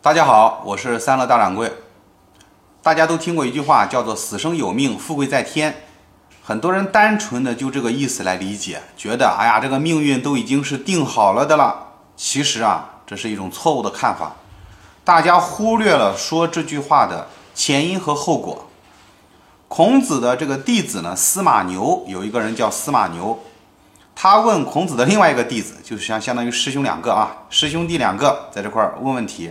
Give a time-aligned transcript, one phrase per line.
[0.00, 1.72] 大家好，我是三乐大掌柜。
[2.80, 5.82] 大家都听过一句话，叫做“死生有命，富贵在天”。
[6.40, 11.94] 很多人单纯的就这个意思来理解，觉得哎呀，这个命运都已经是定好了的了。
[12.16, 14.36] 其实啊，这是一种错误的看法。
[15.02, 18.68] 大家忽略了说这句话的前因和后果。
[19.66, 23.36] 孔子的这个弟子呢，司马牛有一个人叫司马牛，
[24.14, 29.50] 他问孔子的另外一个弟子，就是相相当于师兄两个啊，师兄弟两个在这块问问题。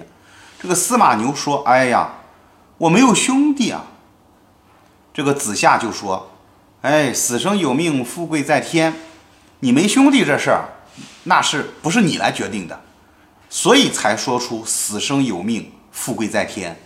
[0.68, 2.10] 这个司马牛说：“哎呀，
[2.78, 3.86] 我没有兄弟啊。”
[5.16, 6.30] 这个子夏就说
[6.84, 8.94] ：“哎，死生有命，富贵在天。
[9.62, 10.66] 你没兄弟这事儿，
[11.24, 12.82] 那是不是你来决定的？
[13.50, 16.78] 所以才说出死生有命，富贵在天。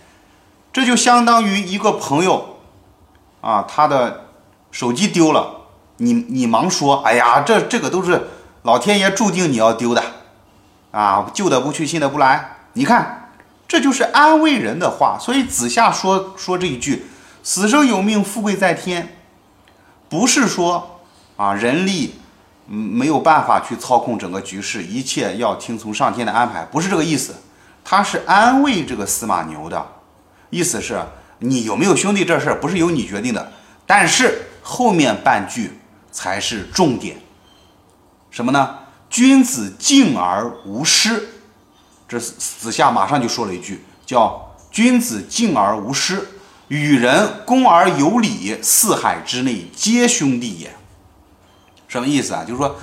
[0.72, 2.58] 这就相当于一个朋友
[3.40, 4.28] 啊，他的
[4.70, 5.62] 手机丢了，
[5.96, 8.28] 你你忙说：哎呀，这这个都是
[8.62, 10.04] 老天爷注定你要丢的
[10.92, 12.58] 啊，旧的不去，新的不来。
[12.74, 13.18] 你看。”
[13.72, 17.06] 这就是安慰人的话，所以子夏说说这一句
[17.42, 19.16] “死生有命，富贵在天”，
[20.10, 21.00] 不是说
[21.38, 22.16] 啊人力
[22.68, 27.34] 嗯没有办法去操控整个局势，一切要听从上天的安排，不是这个意思。
[27.82, 29.82] 他是安慰这个司马牛的
[30.50, 31.02] 意思是，
[31.38, 33.52] 你有没有兄弟这事儿不是由你决定的，
[33.86, 37.16] 但是后面半句才是重点，
[38.30, 38.80] 什么呢？
[39.08, 41.30] 君子敬而无失。
[42.12, 46.28] 这子夏马上就说了一句，叫“君子敬而无失，
[46.68, 50.76] 与人恭而有礼，四海之内皆兄弟也。”
[51.88, 52.44] 什么意思啊？
[52.46, 52.76] 就是说，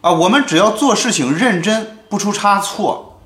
[0.00, 3.20] 啊，我们只要做事情认真，不出差错，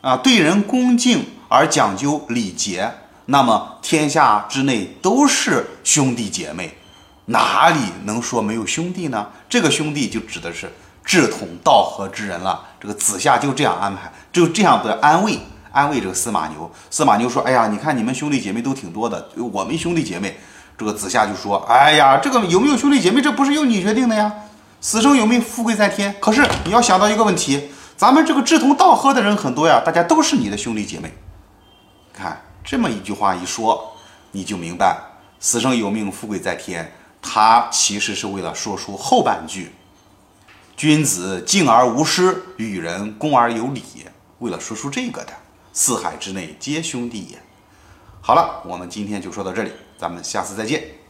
[0.00, 2.90] 啊，对人恭敬而讲究礼节，
[3.26, 6.78] 那么天下之内都是兄弟姐妹，
[7.26, 9.28] 哪里能说没有兄弟呢？
[9.50, 10.72] 这个兄弟就指的是。
[11.04, 15.38] 志同道合之人了，这个子夏就这样安排，就这样的安慰
[15.72, 16.70] 安慰这个司马牛。
[16.90, 20.38] 司马牛说：“哎呀，你看你们兄弟姐妹都挺多的，我们兄弟姐妹。”
[20.78, 24.32] 这个子夏就说：“哎呀，这个有没有兄弟姐妹，这不是由你决定的呀？
[24.80, 26.14] 死生有命，富贵在天。
[26.18, 31.12] 可是你要想到一个问题，咱们这个志同道合的人很多呀，大家都是你的兄弟姐妹。
[32.12, 33.92] 看这么一句话一说，
[34.32, 34.98] 你就明白
[35.38, 39.74] ‘死生有命，富贵在天’，他其实是为了说出后半句。”
[40.82, 43.84] 君子敬而无失，与人恭而有礼。
[44.40, 45.32] 为了说出这个的，
[45.72, 47.38] 四海之内皆兄弟也。
[48.20, 50.82] 好了，我们今天就说到这里，咱们下次再见。